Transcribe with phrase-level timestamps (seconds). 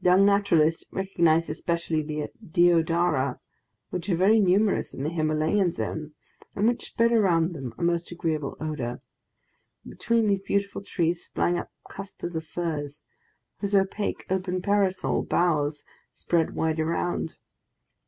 [0.00, 3.38] The young naturalist recognized especially the "deedara,"
[3.90, 6.14] which are very numerous in the Himalayan zone,
[6.56, 9.00] and which spread around them a most agreeable odor.
[9.88, 13.04] Between these beautiful trees sprang up clusters of firs,
[13.60, 17.36] whose opaque open parasol boughs spread wide around.